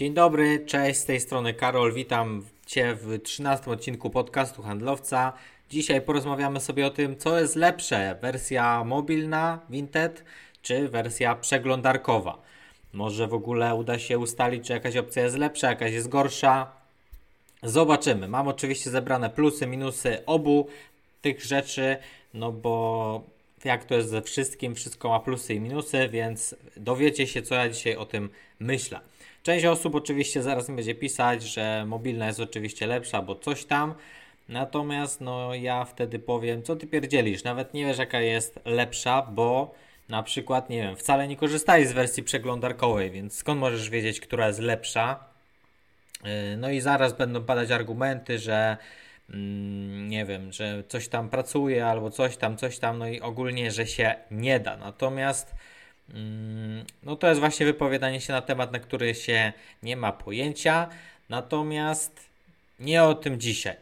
[0.00, 5.32] Dzień dobry, cześć, z tej strony Karol, witam Cię w 13 odcinku podcastu Handlowca.
[5.70, 10.24] Dzisiaj porozmawiamy sobie o tym, co jest lepsze, wersja mobilna Vinted
[10.62, 12.42] czy wersja przeglądarkowa.
[12.92, 16.72] Może w ogóle uda się ustalić, czy jakaś opcja jest lepsza, jakaś jest gorsza.
[17.62, 18.28] Zobaczymy.
[18.28, 20.68] Mam oczywiście zebrane plusy, minusy obu
[21.22, 21.96] tych rzeczy,
[22.34, 23.24] no bo
[23.64, 27.68] jak to jest ze wszystkim, wszystko ma plusy i minusy, więc dowiecie się, co ja
[27.68, 28.30] dzisiaj o tym
[28.60, 29.09] myślę.
[29.42, 33.94] Część osób oczywiście zaraz mi będzie pisać, że mobilna jest oczywiście lepsza, bo coś tam.
[34.48, 39.74] Natomiast no ja wtedy powiem, co ty pierdzielisz, nawet nie wiesz jaka jest lepsza, bo
[40.08, 44.46] na przykład, nie wiem, wcale nie korzystaj z wersji przeglądarkowej, więc skąd możesz wiedzieć, która
[44.46, 45.24] jest lepsza?
[46.24, 48.76] Yy, no i zaraz będą padać argumenty, że
[49.30, 53.70] mm, nie wiem, że coś tam pracuje albo coś tam, coś tam, no i ogólnie,
[53.70, 54.76] że się nie da.
[54.76, 55.54] Natomiast
[57.02, 60.88] no to jest właśnie wypowiadanie się na temat, na który się nie ma pojęcia.
[61.28, 62.30] Natomiast
[62.80, 63.76] nie o tym dzisiaj.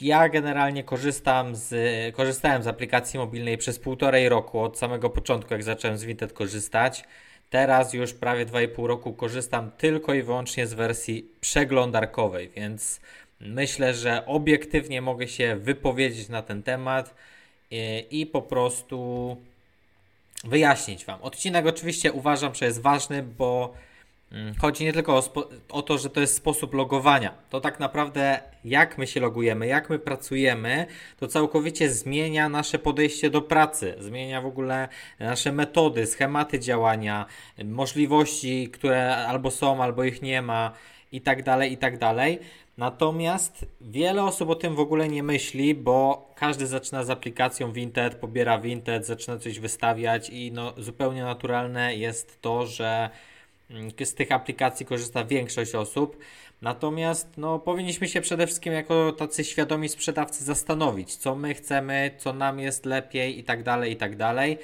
[0.00, 1.74] Ja generalnie korzystam z,
[2.14, 7.04] korzystałem z aplikacji mobilnej przez półtorej roku, od samego początku, jak zacząłem z Vinted korzystać.
[7.50, 13.00] Teraz już prawie 2,5 roku korzystam tylko i wyłącznie z wersji przeglądarkowej, więc
[13.40, 17.14] myślę, że obiektywnie mogę się wypowiedzieć na ten temat
[17.70, 19.36] i, i po prostu
[20.44, 21.22] wyjaśnić Wam.
[21.22, 23.74] Odcinek oczywiście uważam, że jest ważny, bo
[24.32, 25.22] mm, chodzi nie tylko o,
[25.68, 27.34] o, to, że to jest sposób logowania.
[27.50, 30.86] To tak naprawdę jak my się logujemy, jak my pracujemy,
[31.18, 34.88] to całkowicie zmienia nasze podejście do pracy, zmienia w ogóle
[35.20, 37.26] nasze metody, schematy działania,
[37.64, 40.72] możliwości, które albo są, albo ich nie ma
[41.12, 42.38] i tak dalej, i tak dalej.
[42.82, 48.14] Natomiast wiele osób o tym w ogóle nie myśli, bo każdy zaczyna z aplikacją Vinted,
[48.14, 53.10] pobiera Vinted, zaczyna coś wystawiać i no, zupełnie naturalne jest to, że
[53.70, 56.18] mm, z tych aplikacji korzysta większość osób.
[56.62, 62.32] Natomiast no, powinniśmy się przede wszystkim jako tacy świadomi sprzedawcy zastanowić, co my chcemy, co
[62.32, 64.58] nam jest lepiej i tak dalej, i tak dalej.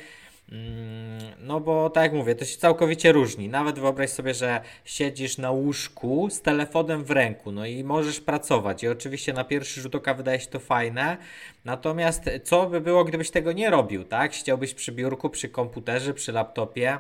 [0.53, 3.49] Mm, no bo tak jak mówię, to się całkowicie różni.
[3.49, 8.83] Nawet wyobraź sobie, że siedzisz na łóżku z telefonem w ręku, no i możesz pracować.
[8.83, 11.17] I oczywiście na pierwszy rzut oka wydaje się to fajne.
[11.65, 14.35] Natomiast co by było, gdybyś tego nie robił, tak?
[14.35, 16.99] Siedziałbyś przy biurku, przy komputerze, przy laptopie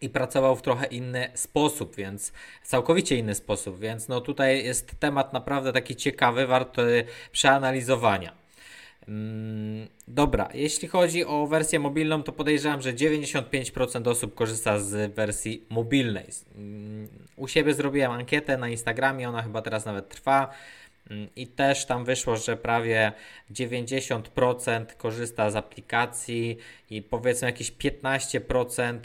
[0.00, 2.32] i pracował w trochę inny sposób, więc
[2.62, 8.43] całkowicie inny sposób, więc no tutaj jest temat naprawdę taki ciekawy, warty przeanalizowania.
[9.08, 15.64] Mm, dobra, jeśli chodzi o wersję mobilną, to podejrzewam, że 95% osób korzysta z wersji
[15.70, 16.26] mobilnej.
[16.56, 20.50] Mm, u siebie zrobiłem ankietę na Instagramie, ona chyba teraz nawet trwa.
[21.10, 23.12] Mm, I też tam wyszło, że prawie
[23.50, 26.56] 90% korzysta z aplikacji
[26.90, 29.02] i powiedzmy jakieś 15% Mm,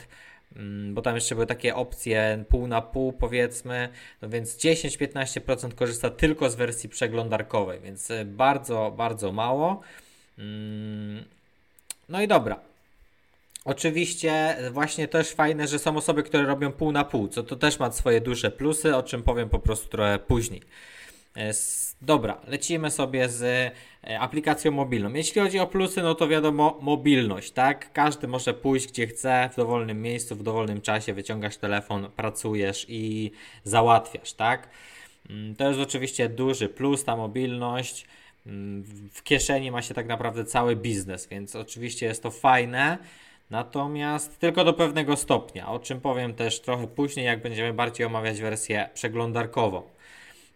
[0.91, 3.89] bo tam jeszcze były takie opcje pół na pół powiedzmy,
[4.21, 9.81] no więc 10-15% korzysta tylko z wersji przeglądarkowej, więc e, bardzo, bardzo mało.
[10.37, 11.25] Mm,
[12.09, 12.59] no i dobra.
[13.65, 17.79] Oczywiście właśnie też fajne, że są osoby, które robią pół na pół, co to też
[17.79, 20.61] ma swoje duże plusy, o czym powiem po prostu trochę później.
[21.39, 21.53] E,
[22.01, 23.43] dobra, lecimy sobie z
[24.03, 25.13] e, aplikacją mobilną.
[25.13, 27.93] Jeśli chodzi o plusy, no to wiadomo, mobilność, tak?
[27.93, 33.31] Każdy może pójść gdzie chce, w dowolnym miejscu, w dowolnym czasie, wyciągasz telefon, pracujesz i
[33.63, 34.69] załatwiasz, tak?
[35.29, 38.05] Mm, to jest oczywiście duży plus, ta mobilność.
[38.45, 38.83] Mm,
[39.13, 42.97] w kieszeni ma się tak naprawdę cały biznes, więc oczywiście jest to fajne.
[43.49, 48.41] Natomiast tylko do pewnego stopnia, o czym powiem też trochę później, jak będziemy bardziej omawiać
[48.41, 49.98] wersję przeglądarkową.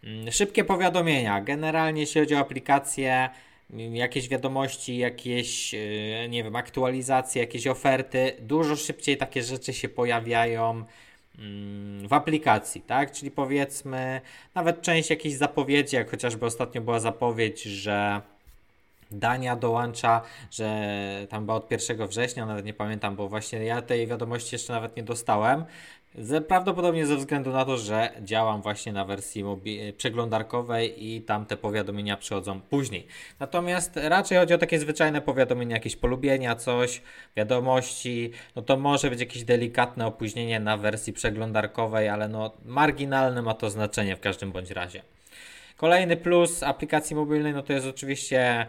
[0.04, 1.40] Mm, szybkie powiadomienia.
[1.40, 3.30] Generalnie jeśli chodzi o aplikacje,
[3.70, 9.88] mm, jakieś wiadomości, jakieś, y, nie wiem, aktualizacje, jakieś oferty, dużo szybciej takie rzeczy się
[9.88, 10.84] pojawiają
[11.38, 13.12] mm, w aplikacji, tak?
[13.12, 14.20] Czyli powiedzmy,
[14.54, 18.20] nawet część jakichś zapowiedzi, jak chociażby ostatnio była zapowiedź, że
[19.10, 24.06] Dania dołącza, że tam była od 1 września, nawet nie pamiętam, bo właśnie ja tej
[24.06, 25.64] wiadomości jeszcze nawet nie dostałem,
[26.48, 29.44] Prawdopodobnie ze względu na to, że działam właśnie na wersji
[29.96, 33.06] przeglądarkowej i tam te powiadomienia przychodzą później.
[33.40, 37.02] Natomiast raczej chodzi o takie zwyczajne powiadomienia, jakieś polubienia, coś,
[37.36, 38.30] wiadomości.
[38.56, 43.70] No to może być jakieś delikatne opóźnienie na wersji przeglądarkowej, ale no marginalne ma to
[43.70, 45.02] znaczenie w każdym bądź razie.
[45.76, 48.66] Kolejny plus aplikacji mobilnej no to jest oczywiście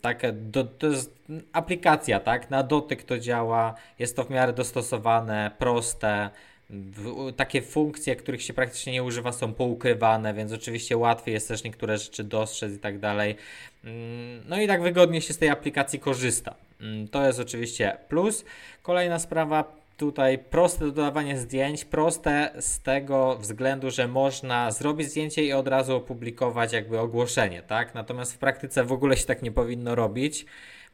[0.00, 1.14] taka do, to jest
[1.52, 2.50] aplikacja, tak?
[2.50, 6.30] Na dotyk to działa, jest to w miarę dostosowane, proste.
[6.70, 11.64] W, takie funkcje, których się praktycznie nie używa, są poukrywane, więc oczywiście łatwiej jest też
[11.64, 13.36] niektóre rzeczy dostrzec i tak dalej.
[13.84, 16.54] Mm, no i tak wygodnie się z tej aplikacji korzysta.
[16.80, 18.44] Mm, to jest oczywiście plus.
[18.82, 25.52] Kolejna sprawa, tutaj proste dodawanie zdjęć, proste z tego względu, że można zrobić zdjęcie i
[25.52, 27.94] od razu opublikować jakby ogłoszenie, tak?
[27.94, 30.46] Natomiast w praktyce w ogóle się tak nie powinno robić,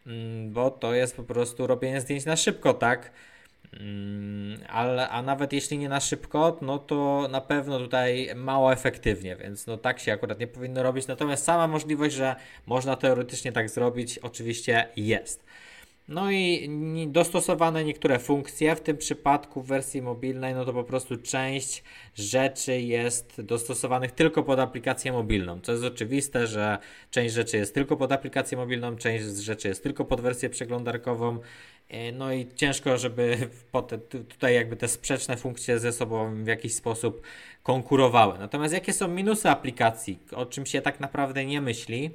[0.07, 3.11] mm, bo to jest po prostu robienie zdjęć na szybko, tak?
[3.81, 9.37] Mm, ale, a nawet jeśli nie na szybko, no to na pewno tutaj mało efektywnie,
[9.37, 11.07] więc no tak się akurat nie powinno robić.
[11.07, 12.37] Natomiast sama możliwość, że
[12.67, 15.45] można teoretycznie tak zrobić, oczywiście jest.
[16.11, 16.69] No i
[17.11, 21.83] dostosowane niektóre funkcje, w tym przypadku w wersji mobilnej, no to po prostu część
[22.15, 25.61] rzeczy jest dostosowanych tylko pod aplikację mobilną.
[25.61, 26.79] Co jest oczywiste, że
[27.11, 31.39] część rzeczy jest tylko pod aplikację mobilną, część rzeczy jest tylko pod wersję przeglądarkową.
[31.89, 33.37] E, no i ciężko, żeby
[34.29, 37.23] tutaj jakby te sprzeczne funkcje ze sobą w jakiś sposób
[37.63, 38.39] konkurowały.
[38.39, 42.11] Natomiast jakie są minusy aplikacji, o czym się tak naprawdę nie myśli?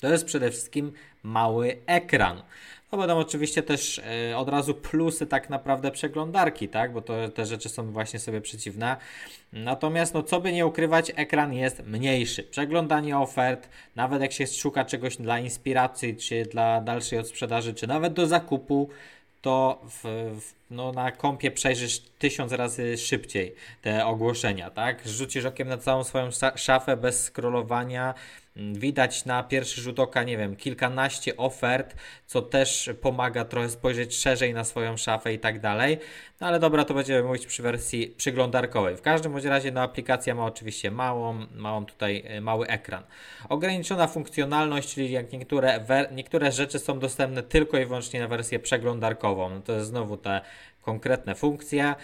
[0.00, 2.42] To jest przede wszystkim mały ekran.
[2.92, 4.00] No będą oczywiście też
[4.30, 6.92] e, od razu plusy tak naprawdę przeglądarki, tak?
[6.92, 8.96] Bo to te rzeczy są właśnie sobie przeciwne.
[9.52, 12.42] Natomiast no co by nie ukrywać, ekran jest mniejszy.
[12.42, 18.12] Przeglądanie ofert, nawet jak się szuka czegoś dla inspiracji, czy dla dalszej odsprzedaży, czy nawet
[18.12, 18.88] do zakupu,
[19.42, 20.02] to w,
[20.40, 25.08] w, no, na kompie przejrzysz tysiąc razy szybciej te ogłoszenia, tak?
[25.08, 28.14] Rzucisz okiem na całą swoją szafę bez scrollowania,
[28.72, 31.94] Widać na pierwszy rzut oka, nie wiem, kilkanaście ofert,
[32.26, 35.98] co też pomaga trochę spojrzeć szerzej na swoją szafę i tak dalej.
[36.40, 38.96] No ale dobra, to będziemy mówić przy wersji przyglądarkowej.
[38.96, 43.02] W każdym bądź razie no, aplikacja ma oczywiście małą, małą tutaj e, mały ekran.
[43.48, 49.50] Ograniczona funkcjonalność, czyli jak niektóre, niektóre rzeczy są dostępne tylko i wyłącznie na wersję przeglądarkową.
[49.50, 50.40] No to jest znowu te
[50.82, 51.94] konkretne funkcje.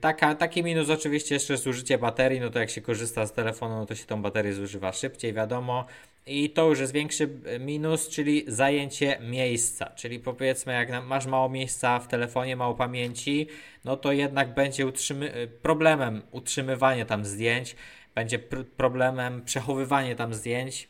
[0.00, 3.86] Taka, taki minus oczywiście jeszcze zużycie baterii, no to jak się korzysta z telefonu, no
[3.86, 5.86] to się tą baterię zużywa szybciej, wiadomo.
[6.26, 7.28] I to już jest większy
[7.60, 9.86] minus, czyli zajęcie miejsca.
[9.86, 13.46] Czyli powiedzmy, jak masz mało miejsca w telefonie, mało pamięci,
[13.84, 17.76] no to jednak będzie utrzymy problemem utrzymywanie tam zdjęć,
[18.14, 20.88] będzie pr problemem przechowywanie tam zdjęć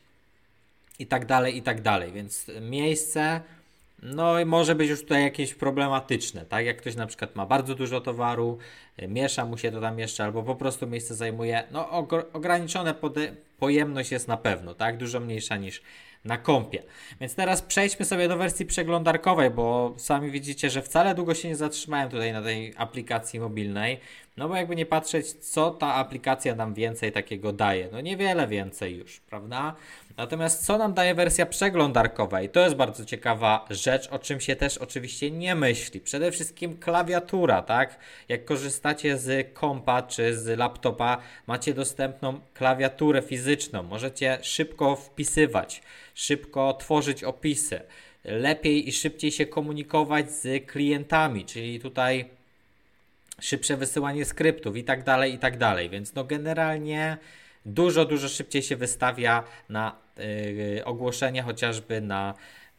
[0.99, 2.13] i tak dalej, i tak dalej.
[2.13, 3.41] Więc miejsce
[4.03, 6.67] no i może być już tutaj jakieś problematyczne, tak?
[6.67, 8.59] Jak ktoś na przykład ma bardzo dużo towaru,
[9.03, 11.91] y, miesza mu się to tam jeszcze, albo po prostu miejsce zajmuje, no
[12.33, 12.95] ograniczone
[13.59, 14.97] pojemność jest na pewno, tak?
[14.97, 15.83] Dużo mniejsza niż
[16.25, 16.83] na kompie.
[17.21, 21.57] Więc teraz przejdźmy sobie do wersji przeglądarkowej, bo sami widzicie, że wcale długo się nie
[21.57, 24.01] zatrzymałem tutaj na tej aplikacji mobilnej.
[24.39, 27.89] No bo jakby nie patrzeć, co ta aplikacja nam więcej takiego daje.
[27.93, 29.75] No niewiele więcej już, prawda?
[30.17, 32.43] Natomiast co nam daje wersja przeglądarkowa?
[32.43, 36.01] I to jest bardzo ciekawa rzecz, o czym się też oczywiście nie myśli.
[36.01, 37.99] Przede wszystkim klawiatura, tak?
[38.29, 43.83] Jak korzystacie z kompa czy z laptopa, macie dostępną klawiaturę fizyczną.
[43.83, 45.83] Możecie szybko wpisywać,
[46.15, 47.81] szybko tworzyć opisy,
[48.25, 52.38] lepiej i szybciej się komunikować z klientami, czyli tutaj
[53.41, 55.91] szybsze wysyłanie skryptów i tak dalej, i tak dalej.
[55.91, 57.17] Więc no generalnie
[57.67, 62.35] dużo, dużo szybciej się wystawia na yy, ogłoszenia chociażby na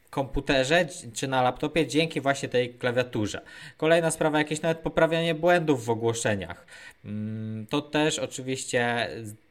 [0.09, 3.41] komputerze czy na laptopie dzięki właśnie tej klawiaturze.
[3.77, 6.65] Kolejna sprawa, jakieś nawet poprawianie błędów w ogłoszeniach.
[7.03, 7.11] Yy,
[7.69, 9.09] to też oczywiście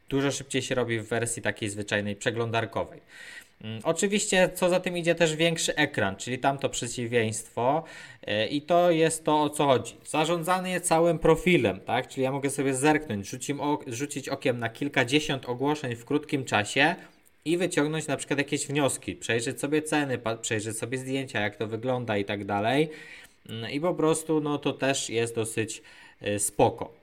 [0.09, 3.01] dużo szybciej się robi w wersji takiej zwyczajnej przeglądarkowej.
[3.65, 7.85] Mm, oczywiście, co za tym idzie, też większy ekran, czyli tamto przeciwieństwo,
[8.27, 9.95] e, i to jest to o co chodzi.
[10.07, 12.09] Zarządzanie całym profilem, tak?
[12.09, 13.31] Czyli ja mogę sobie zerknąć,
[13.87, 16.95] rzucić okiem na kilkadziesiąt ogłoszeń w krótkim czasie
[17.45, 22.17] i wyciągnąć na przykład jakieś wnioski, przejrzeć sobie ceny, przejrzeć sobie zdjęcia, jak to wygląda
[22.17, 22.91] i tak dalej.
[23.49, 25.83] Mm, I po prostu, no to też jest dosyć
[26.21, 26.98] e, spoko.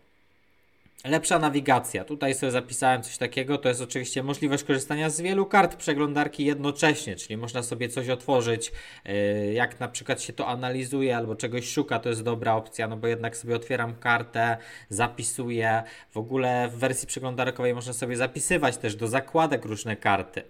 [1.04, 2.06] Lepsza nawigacja.
[2.06, 3.58] Tutaj sobie zapisałem coś takiego.
[3.58, 8.72] To jest oczywiście możliwość korzystania z wielu kart przeglądarki jednocześnie, czyli można sobie coś otworzyć.
[9.06, 12.98] Yy, jak na przykład się to analizuje albo czegoś szuka, to jest dobra opcja, no
[12.98, 14.58] bo jednak sobie otwieram kartę,
[14.90, 15.84] zapisuję.
[16.12, 20.44] W ogóle w wersji przeglądarkowej można sobie zapisywać też do zakładek różne karty.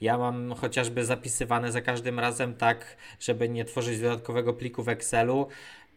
[0.00, 5.48] Ja mam chociażby zapisywane za każdym razem tak, żeby nie tworzyć dodatkowego pliku w Excelu.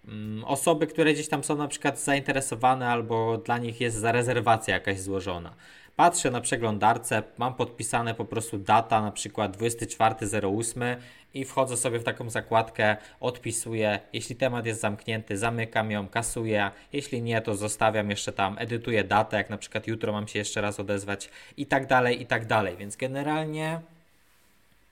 [0.07, 4.99] Mm, osoby, które gdzieś tam są na przykład zainteresowane albo dla nich jest zarezerwacja jakaś
[4.99, 5.55] złożona.
[5.95, 10.95] Patrzę na przeglądarce, mam podpisane po prostu data, na przykład 24.08
[11.33, 13.99] i wchodzę sobie w taką zakładkę, odpisuję.
[14.13, 16.71] Jeśli temat jest zamknięty, zamykam ją, kasuję.
[16.93, 20.61] Jeśli nie, to zostawiam jeszcze tam, edytuję datę, jak na przykład jutro mam się jeszcze
[20.61, 22.77] raz odezwać i tak dalej, i tak dalej.
[22.77, 23.79] Więc generalnie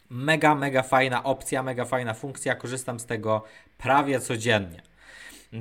[0.10, 2.56] mega, mega fajna opcja, mega fajna funkcja.
[2.56, 3.44] Korzystam z tego
[3.78, 4.93] prawie codziennie.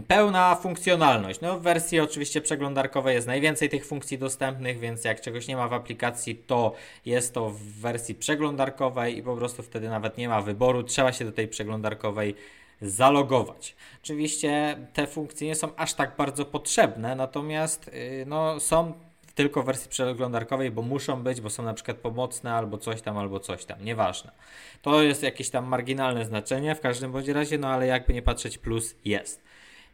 [0.08, 1.40] Pełna funkcjonalność.
[1.40, 5.68] No w wersji oczywiście przeglądarkowej jest najwięcej tych funkcji dostępnych, więc jak czegoś nie ma
[5.68, 6.74] w aplikacji, to
[7.06, 10.82] jest to w wersji przeglądarkowej i po prostu wtedy nawet nie ma wyboru.
[10.82, 12.34] Trzeba się do tej przeglądarkowej
[12.82, 13.76] zalogować.
[14.02, 18.92] Oczywiście te funkcje nie są aż tak bardzo potrzebne, natomiast y, no, są
[19.34, 23.18] tylko w wersji przeglądarkowej, bo muszą być, bo są na przykład pomocne albo coś tam,
[23.18, 24.32] albo coś tam, nieważne.
[24.82, 28.58] To jest jakieś tam marginalne znaczenie w każdym bądź razie, no ale jakby nie patrzeć,
[28.58, 29.51] plus jest.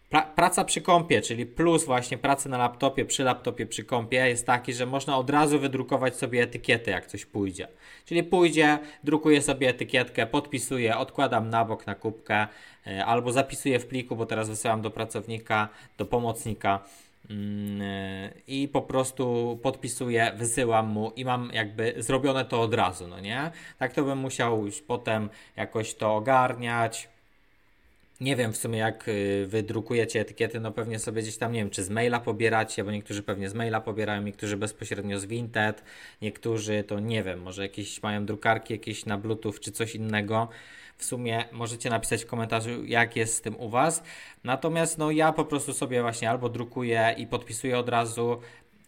[0.08, 4.46] Pra praca przy kompie, czyli plus właśnie pracy na laptopie, przy laptopie, przy kompie jest
[4.46, 7.68] taki, że można od razu wydrukować sobie etykietę, jak coś pójdzie.
[8.04, 12.46] Czyli pójdzie, drukuję sobie etykietkę, podpisuję, odkładam na bok na kubkę
[12.86, 16.80] yy, albo zapisuję w pliku, bo teraz wysyłam do pracownika, do pomocnika
[17.30, 23.20] Mm, i po prostu podpisuję, wysyłam mu i mam jakby zrobione to od razu, no
[23.20, 23.50] nie?
[23.78, 27.08] Tak to bym musiał już potem jakoś to ogarniać.
[28.20, 31.70] Nie wiem w sumie jak y, wydrukujecie etykiety, no pewnie sobie gdzieś tam, nie wiem,
[31.70, 35.82] czy z maila pobieracie, bo niektórzy pewnie z maila pobierają, niektórzy bezpośrednio z Vinted,
[36.22, 40.48] niektórzy to nie wiem, może jakieś mają drukarki jakieś na bluetooth czy coś innego.
[40.96, 44.02] W sumie możecie napisać w komentarzu, jak jest z tym u Was.
[44.44, 48.40] Natomiast no ja po prostu sobie właśnie albo drukuję i podpisuję od razu,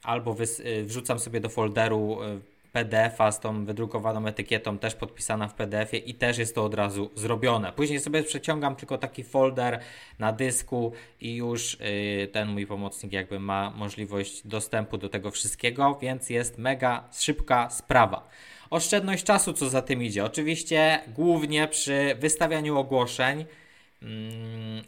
[0.03, 2.41] albo y, wrzucam sobie do folderu y,
[2.73, 7.11] PDF-a z tą wydrukowaną etykietą, też podpisana w PDF-ie i też jest to od razu
[7.15, 7.73] zrobione.
[7.73, 9.81] Później sobie przeciągam tylko taki folder
[10.19, 15.99] na dysku i już yy, ten mój pomocnik jakby ma możliwość dostępu do tego wszystkiego,
[16.03, 18.29] więc jest mega szybka sprawa.
[18.71, 20.25] Oszczędność czasu, co za tym idzie.
[20.25, 23.45] Oczywiście głównie przy wystawianiu ogłoszeń,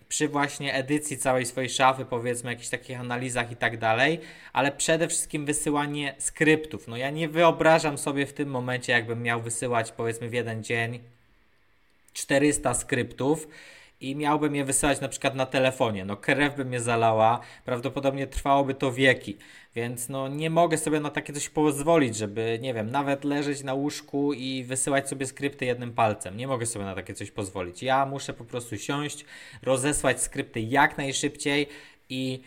[0.09, 4.21] przy właśnie edycji całej swojej szafy, powiedzmy, jakichś takich analizach i tak dalej,
[4.53, 6.89] ale przede wszystkim wysyłanie skryptów.
[6.89, 11.01] No ja nie wyobrażam sobie w tym momencie, jakbym miał wysyłać powiedzmy w jeden dzień
[12.13, 13.49] 400 skryptów
[14.03, 16.05] i miałbym je wysyłać na przykład na telefonie.
[16.05, 19.37] No krew by mnie zalała, prawdopodobnie trwałoby to wieki.
[19.75, 23.75] Więc no nie mogę sobie na takie coś pozwolić, żeby, nie wiem, nawet leżeć na
[23.75, 26.37] łóżku i wysyłać sobie skrypty jednym palcem.
[26.37, 27.83] Nie mogę sobie na takie coś pozwolić.
[27.83, 29.25] Ja muszę po prostu siąść,
[29.63, 31.69] rozesłać skrypty jak najszybciej
[32.09, 32.41] i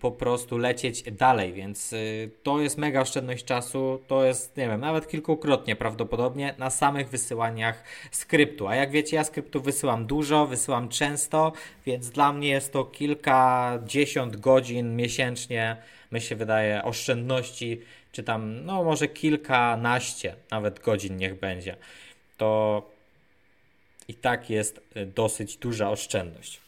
[0.00, 4.80] po prostu lecieć dalej, więc y, to jest mega oszczędność czasu, to jest, nie wiem,
[4.80, 8.68] nawet kilkukrotnie prawdopodobnie na samych wysyłaniach skryptu.
[8.68, 11.52] A jak wiecie, ja skryptu wysyłam dużo, wysyłam często,
[11.86, 15.76] więc dla mnie jest to kilkadziesiąt godzin miesięcznie
[16.10, 17.80] my się wydaje, oszczędności,
[18.12, 21.76] czy tam, no może kilkanaście nawet godzin niech będzie,
[22.36, 22.82] to
[24.08, 26.61] i tak jest y, dosyć duża oszczędność.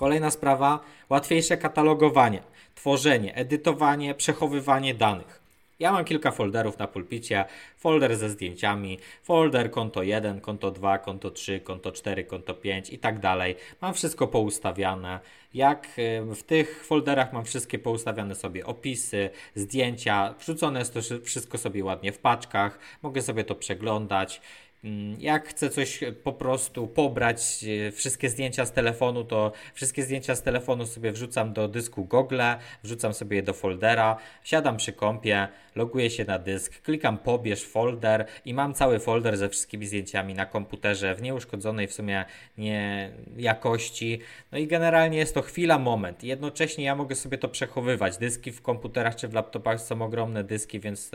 [0.00, 2.42] Kolejna sprawa, łatwiejsze katalogowanie,
[2.74, 5.42] tworzenie, edytowanie, przechowywanie danych.
[5.78, 7.44] Ja mam kilka folderów na pulpicie.
[7.76, 12.98] Folder ze zdjęciami, folder konto 1, konto 2, konto 3, konto 4, konto 5 i
[12.98, 13.56] tak dalej.
[13.80, 15.20] Mam wszystko poustawiane.
[15.54, 21.58] Jak y, w tych folderach mam wszystkie poustawiane sobie opisy, zdjęcia, wrzucone jest to wszystko
[21.58, 22.78] sobie ładnie w paczkach.
[23.02, 24.40] Mogę sobie to przeglądać.
[24.84, 30.34] Mm, jak chcę coś po prostu pobrać, e, wszystkie zdjęcia z telefonu, to wszystkie zdjęcia
[30.34, 32.40] z telefonu sobie wrzucam do dysku Google,
[32.82, 38.26] wrzucam sobie je do foldera, siadam przy kompie, loguję się na dysk, klikam pobierz folder
[38.44, 42.24] i mam cały folder ze wszystkimi zdjęciami na komputerze w nieuszkodzonej w sumie
[42.58, 44.20] nie jakości.
[44.52, 46.24] No i generalnie jest to chwila, moment.
[46.24, 48.18] Jednocześnie ja mogę sobie to przechowywać.
[48.18, 51.10] Dyski w komputerach czy w laptopach są ogromne dyski, więc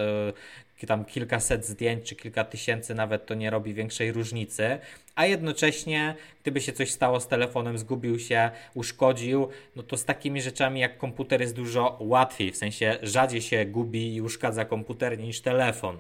[0.87, 4.79] tam kilkaset zdjęć czy kilka tysięcy nawet to nie robi większej różnicy,
[5.15, 10.41] a jednocześnie gdyby się coś stało z telefonem, zgubił się, uszkodził, no to z takimi
[10.41, 15.41] rzeczami jak komputer jest dużo łatwiej, w sensie rzadziej się gubi i uszkadza komputer niż
[15.41, 15.97] telefon.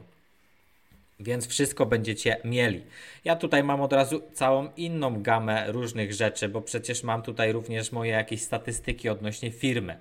[1.19, 2.83] Więc wszystko będziecie mieli.
[3.25, 7.91] Ja tutaj mam od razu całą inną gamę różnych rzeczy, bo przecież mam tutaj również
[7.91, 9.97] moje jakieś statystyki odnośnie firmy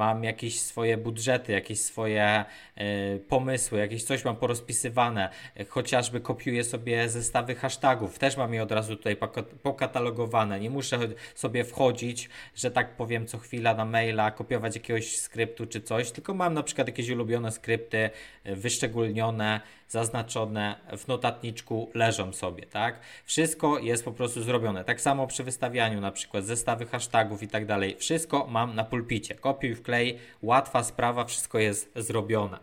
[0.00, 2.44] mam jakieś swoje budżety, jakieś swoje
[2.78, 5.28] y, pomysły, jakieś coś mam porozpisywane,
[5.68, 9.16] chociażby kopiuję sobie zestawy hashtagów, też mam je od razu tutaj
[9.62, 10.98] pokatalogowane, nie muszę
[11.34, 16.34] sobie wchodzić, że tak powiem co chwila na maila, kopiować jakiegoś skryptu czy coś, tylko
[16.34, 18.10] mam na przykład jakieś ulubione skrypty
[18.44, 23.00] e, wyszczególnione, zaznaczone w notatniczku leżą sobie, tak?
[23.24, 24.84] Wszystko jest po prostu zrobione.
[24.84, 27.96] Tak samo przy wystawianiu na przykład zestawy hashtagów i tak dalej.
[27.98, 29.34] Wszystko mam na pulpicie.
[29.34, 32.58] Kopiuj, wklej, łatwa sprawa, wszystko jest zrobione.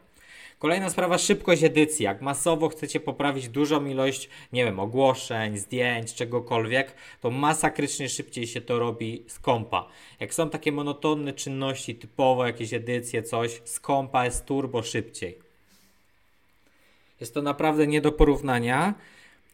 [0.59, 2.05] Kolejna sprawa, szybkość edycji.
[2.05, 8.61] Jak masowo chcecie poprawić dużą ilość, nie wiem, ogłoszeń, zdjęć, czegokolwiek, to masakrycznie szybciej się
[8.61, 9.87] to robi z kompa.
[10.19, 15.46] Jak są takie monotonne czynności, typowo jakieś edycje, coś, z kompa jest turbo szybciej.
[17.19, 18.93] Jest to naprawdę nie do porównania.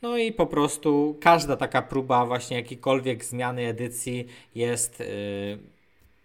[0.01, 5.58] No i po prostu każda taka próba właśnie jakiejkolwiek zmiany edycji jest yy,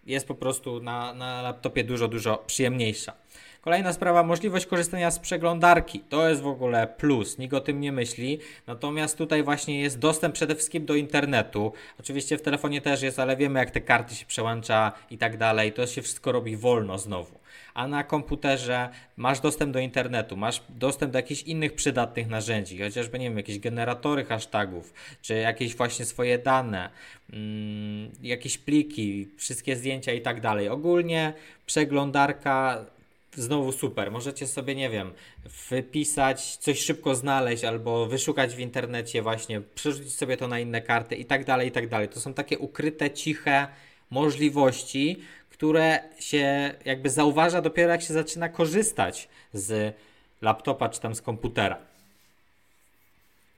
[0.05, 3.13] jest po prostu na, na laptopie dużo, dużo przyjemniejsza.
[3.61, 5.99] Kolejna sprawa, możliwość korzystania z przeglądarki.
[5.99, 8.39] To jest w ogóle plus, nikt o tym nie myśli.
[8.67, 11.73] Natomiast tutaj właśnie jest dostęp przede wszystkim do internetu.
[11.99, 15.73] Oczywiście w telefonie też jest, ale wiemy jak te karty się przełącza i tak dalej.
[15.73, 17.38] To się wszystko robi wolno znowu.
[17.73, 23.19] A na komputerze masz dostęp do internetu, masz dostęp do jakichś innych przydatnych narzędzi, chociażby
[23.19, 26.89] nie wiem, jakieś generatory hashtagów, czy jakieś właśnie swoje dane,
[27.33, 30.69] mm, jakieś pliki, wszystkie zdjęcia i tak dalej.
[30.69, 31.33] Ogólnie
[31.65, 32.85] przeglądarka
[33.35, 34.11] znowu super.
[34.11, 35.11] Możecie sobie, nie wiem,
[35.69, 41.15] wypisać, coś szybko znaleźć albo wyszukać w internecie właśnie, przerzucić sobie to na inne karty
[41.15, 42.09] i tak dalej, i tak dalej.
[42.09, 43.67] To są takie ukryte, ciche
[44.09, 45.19] możliwości,
[45.59, 49.95] które się jakby zauważa dopiero jak się zaczyna korzystać z
[50.41, 51.77] laptopa czy tam z komputera.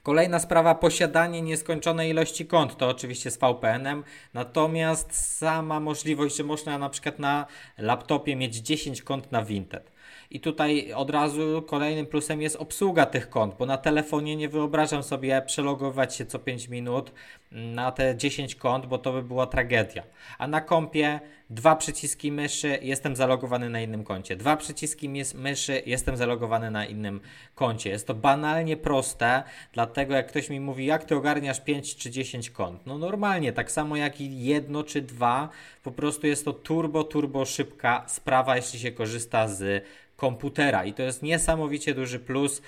[0.03, 4.03] Kolejna sprawa, posiadanie nieskończonej ilości kont, to oczywiście z VPN-em,
[4.33, 7.45] natomiast sama możliwość, że można na przykład na
[7.77, 9.91] laptopie mieć 10 kont na Vinted.
[10.31, 15.03] I tutaj od razu kolejnym plusem jest obsługa tych kont, bo na telefonie nie wyobrażam
[15.03, 17.11] sobie przelogować się co 5 minut
[17.51, 20.03] na te 10 kont, bo to by była tragedia.
[20.37, 21.19] A na kompie
[21.49, 24.35] dwa przyciski myszy, jestem zalogowany na innym koncie.
[24.35, 27.21] Dwa przyciski myszy, jestem zalogowany na innym
[27.55, 27.89] koncie.
[27.89, 32.49] Jest to banalnie proste, dlatego jak ktoś mi mówi, jak ty ogarniasz 5 czy 10
[32.49, 32.85] kont?
[32.85, 35.49] No normalnie, tak samo jak i jedno czy dwa,
[35.83, 39.85] po prostu jest to turbo, turbo szybka sprawa, jeśli się korzysta z
[40.21, 42.61] komputera i to jest niesamowicie duży plus.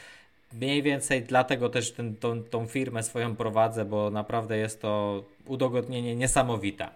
[0.54, 6.16] Mniej więcej dlatego też ten, tą, tą firmę swoją prowadzę, bo naprawdę jest to udogodnienie
[6.16, 6.88] niesamowite.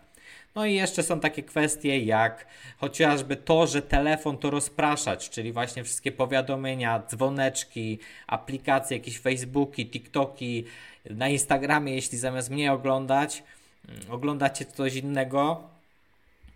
[0.56, 2.48] No i jeszcze są takie kwestie jak
[2.78, 10.66] chociażby to, że telefon to rozpraszacz, czyli właśnie wszystkie powiadomienia, dzwoneczki, aplikacje, jakieś Facebooki, TikToki,
[11.10, 13.44] na Instagramie, jeśli zamiast mnie oglądać,
[13.90, 15.64] mm, oglądacie coś innego,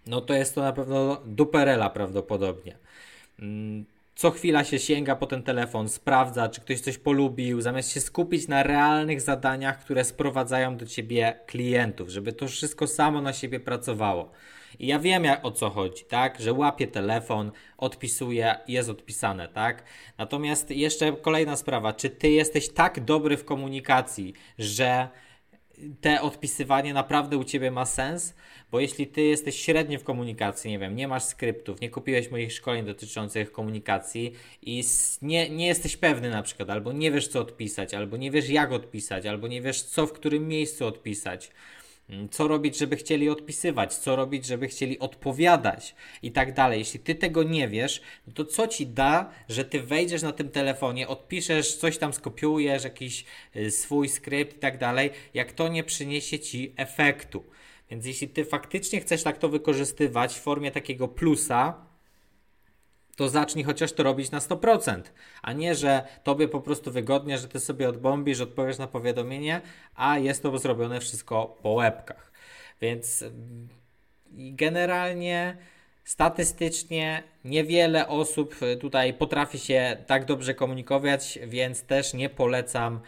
[0.08, 2.76] no to jest to na pewno duperela prawdopodobnie.
[3.42, 8.02] Mm, co chwila się sięga po ten telefon, sprawdza, czy ktoś coś polubił, zamiast się
[8.02, 13.60] skupić na realnych zadaniach, które sprowadzają do ciebie klientów, żeby to wszystko samo na siebie
[13.60, 14.32] pracowało.
[14.80, 16.40] I ja wiem jak, o co chodzi, tak?
[16.40, 19.84] Że łapie telefon, odpisuje, jest odpisane, tak?
[20.18, 25.10] Natomiast jeszcze kolejna sprawa, czy ty jesteś tak dobry w komunikacji, że
[26.02, 28.34] te odpisywanie naprawdę u ciebie ma sens?
[28.72, 32.54] Bo jeśli ty jesteś średni w komunikacji, nie wiem, nie masz skryptów, nie kupiłeś moich
[32.54, 34.84] szkoleń dotyczących komunikacji i
[35.22, 38.72] nie, nie jesteś pewny na przykład, albo nie wiesz co odpisać, albo nie wiesz jak
[38.72, 41.52] odpisać, albo nie wiesz co w którym miejscu odpisać,
[42.32, 46.80] co robić, żeby chcieli odpisywać, co robić, żeby chcieli odpowiadać i tak dalej.
[46.80, 50.50] Jeśli ty tego nie wiesz, no to co ci da, że ty wejdziesz na tym
[50.50, 55.84] telefonie, odpiszesz, coś tam skopiujesz, jakiś y, swój skrypt i tak dalej, jak to nie
[55.84, 57.44] przyniesie ci efektu.
[57.90, 61.91] Więc jeśli ty faktycznie chcesz tak to wykorzystywać w formie takiego plusa,
[63.22, 65.02] to zacznij chociaż to robić na 100%,
[65.42, 69.62] a nie, że tobie po prostu wygodnie, że ty sobie odbombisz, odpowiesz na powiadomienie,
[69.96, 72.32] a jest to zrobione wszystko po łebkach.
[72.82, 73.68] Więc mm,
[74.32, 75.58] generalnie
[76.04, 83.00] statystycznie niewiele osób tutaj potrafi się tak dobrze komunikować, więc też nie polecam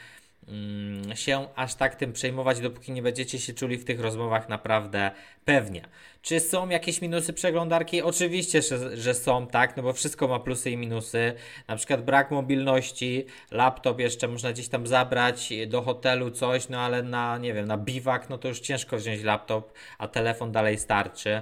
[0.48, 5.12] Mm, się aż tak tym przejmować, dopóki nie będziecie się czuli w tych rozmowach naprawdę
[5.46, 5.82] pewnie.
[6.24, 8.02] Czy są jakieś minusy przeglądarki?
[8.02, 8.62] Oczywiście,
[8.94, 11.34] że, są, tak, no bo wszystko ma plusy i minusy.
[11.68, 17.04] Na przykład brak mobilności, laptop jeszcze można gdzieś tam zabrać do hotelu coś, no ale
[17.04, 21.42] na, nie wiem, na biwak, no to już ciężko wziąć laptop, a telefon dalej starczy.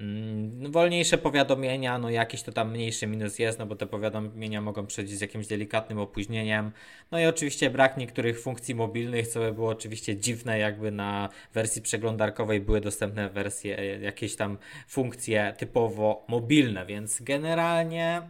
[0.00, 4.86] Mm, wolniejsze powiadomienia, no jakiś to tam mniejszy minus jest, no bo te powiadomienia mogą
[4.86, 6.72] przyjść z jakimś delikatnym opóźnieniem.
[7.10, 11.82] No i oczywiście brak niektórych funkcji mobilnych, co by było oczywiście dziwne, jakby na wersji
[11.82, 14.58] przeglądarkowej były dostępne wersje, e, jakieś tam
[14.88, 18.22] funkcje typowo mobilne, więc generalnie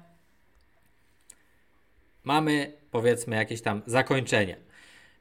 [2.24, 4.56] mamy powiedzmy jakieś tam zakończenie.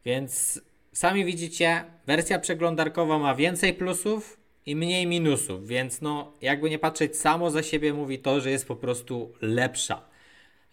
[0.06, 0.62] Więc
[0.94, 4.37] sami widzicie, wersja przeglądarkowa ma więcej plusów,
[4.68, 8.68] i mniej minusów, więc no jakby nie patrzeć, samo za siebie mówi to, że jest
[8.68, 10.02] po prostu lepsza.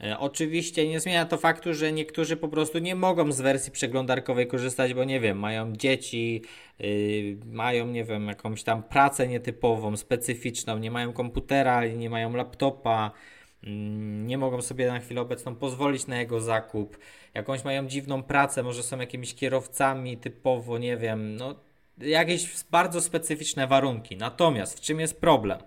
[0.00, 4.46] E, oczywiście nie zmienia to faktu, że niektórzy po prostu nie mogą z wersji przeglądarkowej
[4.46, 6.42] korzystać, bo nie wiem, mają dzieci,
[6.78, 13.11] yy, mają, nie wiem, jakąś tam pracę nietypową, specyficzną, nie mają komputera, nie mają laptopa,
[13.62, 13.70] yy,
[14.24, 16.98] nie mogą sobie na chwilę obecną pozwolić na jego zakup,
[17.35, 21.63] jakąś mają dziwną pracę, może są jakimiś kierowcami typowo, nie wiem, no
[21.98, 24.16] jakieś bardzo specyficzne warunki.
[24.16, 25.59] Natomiast w czym jest problem?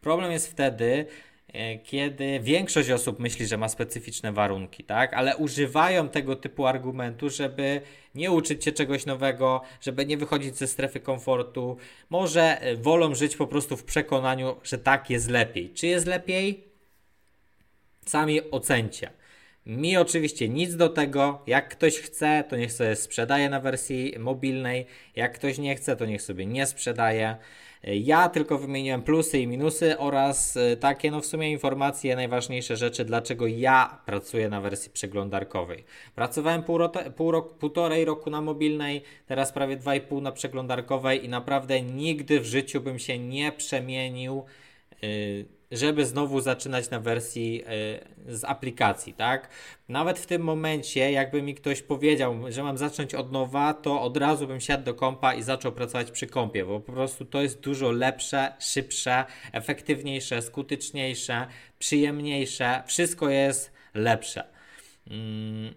[0.00, 1.06] Problem jest wtedy,
[1.52, 5.14] e, kiedy większość osób myśli, że ma specyficzne warunki, tak?
[5.14, 7.80] Ale używają tego typu argumentu, żeby
[8.14, 11.76] nie uczyć się czegoś nowego, żeby nie wychodzić ze strefy komfortu.
[12.10, 15.70] Może e, wolą żyć po prostu w przekonaniu, że tak jest lepiej.
[15.70, 16.64] Czy jest lepiej?
[18.06, 19.10] Sami ocencie.
[19.70, 21.42] Mi oczywiście nic do tego.
[21.46, 24.86] Jak ktoś chce, to niech sobie sprzedaje na wersji mobilnej.
[25.16, 27.36] Jak ktoś nie chce, to niech sobie nie sprzedaje.
[27.84, 33.04] Ja tylko wymieniłem plusy i minusy oraz e, takie, no w sumie informacje, najważniejsze rzeczy,
[33.04, 35.84] dlaczego ja pracuję na wersji przeglądarkowej.
[36.14, 36.78] Pracowałem pół,
[37.16, 42.80] pół półtorej roku na mobilnej, teraz prawie 2,5 na przeglądarkowej i naprawdę nigdy w życiu
[42.80, 44.44] bym się nie przemienił.
[45.02, 47.64] Yy, żeby znowu zaczynać na wersji
[48.28, 49.48] y, z aplikacji, tak?
[49.88, 54.16] Nawet w tym momencie, jakby mi ktoś powiedział, że mam zacząć od nowa, to od
[54.16, 57.60] razu bym siadł do kompa i zaczął pracować przy kompie, bo po prostu to jest
[57.60, 61.46] dużo lepsze, szybsze, efektywniejsze, skuteczniejsze,
[61.78, 64.44] przyjemniejsze, wszystko jest lepsze.
[65.10, 65.74] Mm,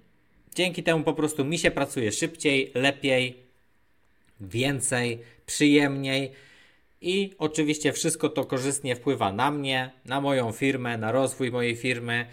[0.56, 3.38] dzięki temu po prostu mi się pracuje szybciej, lepiej,
[4.42, 6.32] więcej, przyjemniej
[7.04, 12.26] i oczywiście wszystko to korzystnie wpływa na mnie, na moją firmę, na rozwój mojej firmy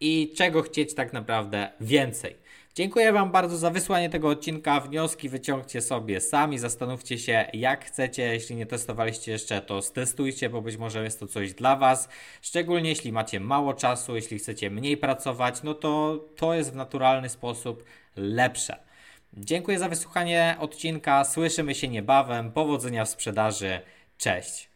[0.00, 2.36] i czego chcieć tak naprawdę więcej.
[2.74, 4.80] Dziękuję Wam bardzo za wysłanie tego odcinka.
[4.80, 8.22] Wnioski wyciągcie sobie sami, zastanówcie się jak chcecie.
[8.22, 12.08] Jeśli nie testowaliście jeszcze, to stestujcie, bo być może jest to coś dla Was.
[12.42, 17.28] Szczególnie jeśli macie mało czasu, jeśli chcecie mniej pracować, no to to jest w naturalny
[17.28, 17.84] sposób
[18.16, 18.76] lepsze.
[19.36, 21.24] Dziękuję za wysłuchanie odcinka.
[21.24, 22.52] Słyszymy się niebawem.
[22.52, 23.80] Powodzenia w sprzedaży.
[24.18, 24.67] Cześć.